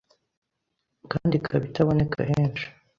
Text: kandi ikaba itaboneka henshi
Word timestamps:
kandi 1.11 1.33
ikaba 1.35 1.63
itaboneka 1.69 2.19
henshi 2.31 2.65